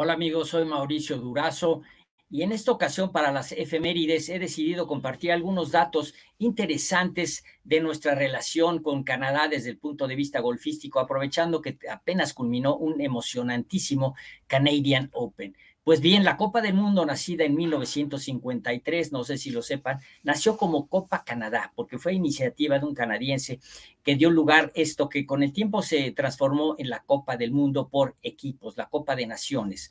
Hola 0.00 0.12
amigos, 0.12 0.50
soy 0.50 0.64
Mauricio 0.64 1.18
Durazo 1.18 1.82
y 2.30 2.42
en 2.42 2.52
esta 2.52 2.70
ocasión 2.70 3.10
para 3.10 3.32
las 3.32 3.50
efemérides 3.50 4.28
he 4.28 4.38
decidido 4.38 4.86
compartir 4.86 5.32
algunos 5.32 5.72
datos 5.72 6.14
interesantes 6.38 7.42
de 7.64 7.80
nuestra 7.80 8.14
relación 8.14 8.80
con 8.80 9.02
Canadá 9.02 9.48
desde 9.48 9.70
el 9.70 9.78
punto 9.78 10.06
de 10.06 10.14
vista 10.14 10.38
golfístico, 10.38 11.00
aprovechando 11.00 11.60
que 11.60 11.80
apenas 11.90 12.32
culminó 12.32 12.76
un 12.76 13.00
emocionantísimo 13.00 14.14
Canadian 14.46 15.10
Open. 15.14 15.56
Pues 15.88 16.02
bien, 16.02 16.22
la 16.22 16.36
Copa 16.36 16.60
del 16.60 16.74
Mundo, 16.74 17.06
nacida 17.06 17.44
en 17.44 17.54
1953, 17.54 19.10
no 19.10 19.24
sé 19.24 19.38
si 19.38 19.50
lo 19.50 19.62
sepan, 19.62 19.98
nació 20.22 20.58
como 20.58 20.86
Copa 20.86 21.24
Canadá, 21.24 21.72
porque 21.74 21.96
fue 21.96 22.12
iniciativa 22.12 22.78
de 22.78 22.84
un 22.84 22.94
canadiense 22.94 23.58
que 24.02 24.14
dio 24.14 24.28
lugar 24.28 24.70
esto 24.74 25.08
que 25.08 25.24
con 25.24 25.42
el 25.42 25.50
tiempo 25.50 25.80
se 25.80 26.10
transformó 26.10 26.74
en 26.76 26.90
la 26.90 27.02
Copa 27.04 27.38
del 27.38 27.52
Mundo 27.52 27.88
por 27.88 28.16
equipos, 28.22 28.76
la 28.76 28.90
Copa 28.90 29.16
de 29.16 29.26
Naciones. 29.26 29.90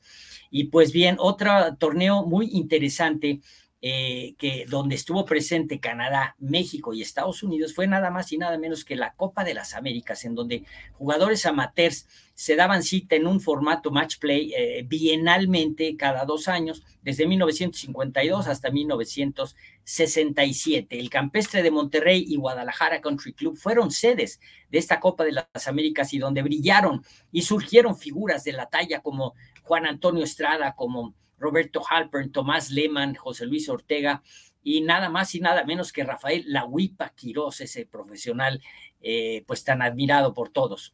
Y 0.52 0.66
pues 0.66 0.92
bien, 0.92 1.16
otro 1.18 1.76
torneo 1.80 2.24
muy 2.24 2.52
interesante 2.52 3.42
eh, 3.80 4.34
que 4.40 4.66
donde 4.68 4.96
estuvo 4.96 5.24
presente 5.24 5.80
Canadá, 5.80 6.36
México 6.40 6.96
y 6.96 7.04
Estados 7.04 7.44
Unidos 7.44 7.76
fue 7.76 7.86
nada 7.86 8.10
más 8.10 8.32
y 8.32 8.40
nada 8.40 8.58
menos 8.58 8.84
que 8.84 8.96
la 8.96 9.14
Copa 9.14 9.44
de 9.44 9.54
las 9.54 9.76
Américas, 9.76 10.26
en 10.26 10.34
donde 10.34 10.64
jugadores 10.94 11.46
amateurs 11.46 12.08
se 12.34 12.56
daban 12.56 12.82
cita 12.82 13.16
en 13.16 13.28
un 13.28 13.40
formato 13.40 13.92
match 13.92 14.18
play 14.18 14.52
eh, 14.56 14.84
bienalmente 14.88 15.96
cada 15.96 16.26
dos 16.26 16.48
años, 16.48 16.82
desde 17.04 17.28
1952 17.28 18.48
hasta 18.48 18.72
1967. 18.72 21.00
El 21.00 21.12
Campestre 21.12 21.62
de 21.62 21.70
Monterrey 21.70 22.26
y 22.28 22.38
Guadalajara 22.38 23.00
Country 23.00 23.34
Club 23.34 23.58
fueron 23.58 23.92
sedes 23.92 24.40
de 24.72 24.80
esta 24.80 25.00
Copa 25.00 25.24
de 25.24 25.34
las 25.34 25.68
Américas 25.68 26.14
y 26.14 26.18
donde 26.18 26.42
brillaron 26.42 27.04
y 27.32 27.44
surgieron 27.44 27.96
figuras 27.96 28.44
de 28.44 28.54
la 28.54 28.70
talla 28.70 29.02
como 29.02 29.36
Juan 29.62 29.86
Antonio 29.86 30.24
Estrada, 30.24 30.74
como 30.76 31.14
Roberto 31.38 31.82
Halpern, 31.88 32.32
Tomás 32.32 32.72
Lehmann, 32.72 33.16
José 33.16 33.46
Luis 33.46 33.70
Ortega 33.70 34.22
y 34.64 34.82
nada 34.82 35.10
más 35.10 35.34
y 35.36 35.40
nada 35.40 35.64
menos 35.64 35.94
que 35.94 36.04
Rafael 36.04 36.44
La 36.48 36.66
Huipa 36.66 37.10
Quirós, 37.10 37.62
ese 37.62 37.86
profesional 37.86 38.62
eh, 39.02 39.44
pues 39.48 39.64
tan 39.64 39.82
admirado 39.82 40.34
por 40.34 40.50
todos. 40.50 40.94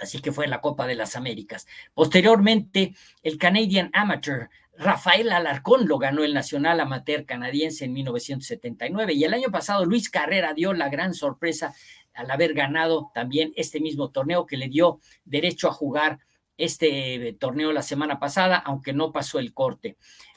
Así 0.00 0.20
que 0.20 0.32
fue 0.32 0.46
la 0.46 0.60
Copa 0.60 0.86
de 0.86 0.94
las 0.94 1.16
Américas. 1.16 1.66
Posteriormente, 1.94 2.94
el 3.22 3.38
Canadian 3.38 3.90
Amateur 3.92 4.50
Rafael 4.78 5.32
Alarcón 5.32 5.88
lo 5.88 5.98
ganó 5.98 6.22
el 6.22 6.34
Nacional 6.34 6.80
Amateur 6.80 7.24
Canadiense 7.24 7.86
en 7.86 7.94
1979 7.94 9.14
y 9.14 9.24
el 9.24 9.32
año 9.32 9.50
pasado 9.50 9.86
Luis 9.86 10.10
Carrera 10.10 10.52
dio 10.52 10.74
la 10.74 10.90
gran 10.90 11.14
sorpresa 11.14 11.74
al 12.12 12.30
haber 12.30 12.54
ganado 12.54 13.10
también 13.14 13.52
este 13.56 13.80
mismo 13.80 14.10
torneo 14.10 14.46
que 14.46 14.56
le 14.56 14.68
dio 14.68 15.00
derecho 15.24 15.68
a 15.68 15.72
jugar 15.72 16.18
este 16.56 17.36
torneo 17.38 17.72
la 17.72 17.82
semana 17.82 18.18
pasada, 18.18 18.56
aunque 18.56 18.92
no 18.92 19.12
pasó 19.12 19.38
el 19.38 19.52
corte. 19.52 19.96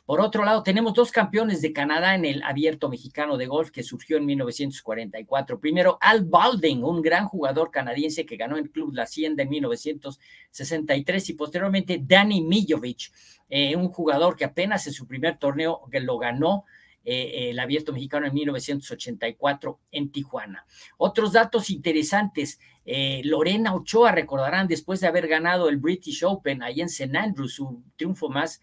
Por 0.09 0.21
otro 0.21 0.43
lado, 0.43 0.63
tenemos 0.63 0.95
dos 0.95 1.11
campeones 1.11 1.61
de 1.61 1.71
Canadá 1.71 2.15
en 2.15 2.25
el 2.25 2.41
abierto 2.41 2.89
mexicano 2.89 3.37
de 3.37 3.45
golf 3.45 3.69
que 3.69 3.83
surgió 3.83 4.17
en 4.17 4.25
1944. 4.25 5.59
Primero, 5.59 5.99
Al 6.01 6.25
Balding, 6.25 6.83
un 6.83 7.03
gran 7.03 7.27
jugador 7.27 7.69
canadiense 7.69 8.25
que 8.25 8.35
ganó 8.35 8.57
el 8.57 8.71
Club 8.71 8.95
La 8.95 9.03
Hacienda 9.03 9.43
en 9.43 9.49
1963 9.49 11.29
y 11.29 11.33
posteriormente 11.33 12.01
Danny 12.03 12.41
Mijovic, 12.41 13.11
eh, 13.49 13.75
un 13.75 13.89
jugador 13.89 14.35
que 14.35 14.45
apenas 14.45 14.87
en 14.87 14.93
su 14.93 15.05
primer 15.05 15.37
torneo 15.37 15.81
que 15.91 15.99
lo 15.99 16.17
ganó 16.17 16.65
eh, 17.05 17.49
el 17.49 17.59
abierto 17.59 17.93
mexicano 17.93 18.27
en 18.27 18.33
1984 18.33 19.79
en 19.91 20.11
Tijuana. 20.11 20.65
Otros 20.97 21.31
datos 21.31 21.69
interesantes, 21.69 22.59
eh, 22.85 23.21
Lorena 23.23 23.73
Ochoa, 23.73 24.11
recordarán, 24.11 24.67
después 24.67 24.99
de 24.99 25.07
haber 25.07 25.27
ganado 25.27 25.69
el 25.69 25.77
British 25.77 26.25
Open 26.25 26.61
ahí 26.61 26.81
en 26.81 26.87
St. 26.87 27.17
Andrews, 27.17 27.53
su 27.53 27.83
triunfo 27.95 28.27
más 28.27 28.59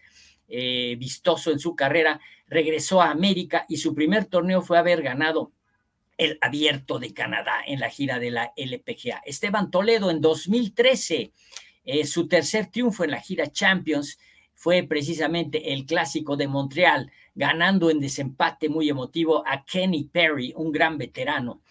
eh, 0.47 0.95
vistoso 0.99 1.51
en 1.51 1.57
su 1.57 1.75
carrera, 1.75 2.21
regresó 2.47 3.01
a 3.01 3.09
América 3.09 3.65
y 3.67 3.77
su 3.77 3.95
primer 3.95 4.25
torneo 4.25 4.61
fue 4.61 4.77
haber 4.77 5.01
ganado 5.01 5.51
el 6.15 6.37
abierto 6.41 6.99
de 6.99 7.13
Canadá 7.13 7.55
en 7.65 7.79
la 7.79 7.89
gira 7.89 8.19
de 8.19 8.31
la 8.31 8.53
LPGA. 8.55 9.21
Esteban 9.25 9.71
Toledo 9.71 10.09
en 10.09 10.21
2013, 10.21 11.31
su 12.05 12.27
tercer 12.27 12.67
triunfo 12.67 13.03
en 13.03 13.11
la 13.11 13.21
gira 13.21 13.51
Champions 13.51 14.17
fue 14.57 14.81
precisamente 14.81 15.71
el 15.71 15.85
clásico 15.85 16.35
de 16.35 16.47
Montreal, 16.47 17.11
ganando 17.35 17.91
en 17.91 17.99
desempate 17.99 18.69
muy 18.69 18.89
emotivo 18.89 19.43
a 19.45 19.63
Kenny 19.63 20.05
Perry, 20.05 20.51
un 20.57 20.71
gran 20.71 20.97
veterano. 20.97 21.61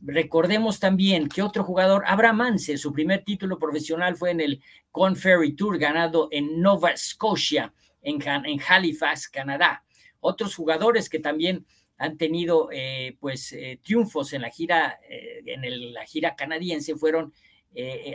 Recordemos 0.00 0.78
también 0.78 1.28
que 1.28 1.42
otro 1.42 1.64
jugador, 1.64 2.04
Abraham 2.06 2.42
Anse, 2.42 2.78
su 2.78 2.92
primer 2.92 3.24
título 3.24 3.58
profesional 3.58 4.14
fue 4.14 4.30
en 4.30 4.40
el 4.40 4.62
Conferry 4.92 5.54
Tour, 5.56 5.76
ganado 5.76 6.28
en 6.30 6.60
Nova 6.60 6.96
Scotia, 6.96 7.74
en, 8.00 8.22
Halifax, 8.68 9.28
Canadá. 9.28 9.84
Otros 10.20 10.54
jugadores 10.54 11.08
que 11.08 11.18
también 11.18 11.66
han 11.98 12.16
tenido 12.16 12.68
eh, 12.70 13.16
pues 13.18 13.52
eh, 13.54 13.80
triunfos 13.82 14.32
en 14.32 14.42
la 14.42 14.50
gira 14.50 15.00
eh, 15.10 15.42
en 15.46 15.94
la 15.94 16.04
gira 16.04 16.36
canadiense 16.36 16.94
fueron 16.94 17.32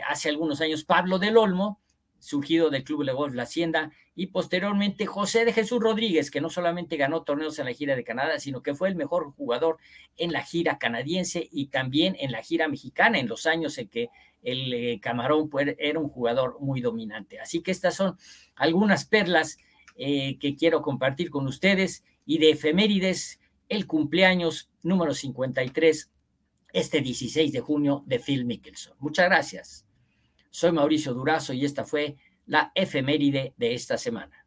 hace 0.08 0.28
algunos 0.28 0.60
años 0.60 0.82
Pablo 0.84 1.20
del 1.20 1.36
Olmo 1.36 1.80
surgido 2.22 2.70
del 2.70 2.84
Club 2.84 3.04
de 3.04 3.12
Golf 3.12 3.34
La 3.34 3.42
Hacienda, 3.42 3.90
y 4.14 4.28
posteriormente 4.28 5.06
José 5.06 5.44
de 5.44 5.52
Jesús 5.52 5.80
Rodríguez, 5.80 6.30
que 6.30 6.40
no 6.40 6.50
solamente 6.50 6.96
ganó 6.96 7.22
torneos 7.22 7.58
en 7.58 7.64
la 7.64 7.72
gira 7.72 7.96
de 7.96 8.04
Canadá, 8.04 8.38
sino 8.38 8.62
que 8.62 8.74
fue 8.74 8.88
el 8.88 8.94
mejor 8.94 9.32
jugador 9.32 9.78
en 10.16 10.32
la 10.32 10.42
gira 10.42 10.78
canadiense 10.78 11.48
y 11.50 11.66
también 11.66 12.16
en 12.20 12.30
la 12.30 12.42
gira 12.42 12.68
mexicana, 12.68 13.18
en 13.18 13.28
los 13.28 13.46
años 13.46 13.76
en 13.78 13.88
que 13.88 14.10
el 14.42 14.72
eh, 14.72 15.00
Camarón 15.00 15.50
era 15.78 15.98
un 15.98 16.08
jugador 16.08 16.58
muy 16.60 16.80
dominante. 16.80 17.40
Así 17.40 17.60
que 17.62 17.70
estas 17.70 17.96
son 17.96 18.16
algunas 18.54 19.04
perlas 19.04 19.58
eh, 19.96 20.38
que 20.38 20.54
quiero 20.56 20.82
compartir 20.82 21.30
con 21.30 21.46
ustedes 21.46 22.04
y 22.24 22.38
de 22.38 22.50
efemérides, 22.50 23.40
el 23.68 23.86
cumpleaños 23.86 24.70
número 24.82 25.14
53, 25.14 26.10
este 26.72 27.00
16 27.00 27.52
de 27.52 27.60
junio 27.60 28.04
de 28.06 28.18
Phil 28.18 28.44
Mickelson. 28.44 28.94
Muchas 28.98 29.26
gracias. 29.26 29.86
Soy 30.52 30.70
Mauricio 30.70 31.14
Durazo 31.14 31.54
y 31.54 31.64
esta 31.64 31.84
fue 31.84 32.16
la 32.44 32.72
efeméride 32.74 33.54
de 33.56 33.74
esta 33.74 33.96
semana. 33.96 34.46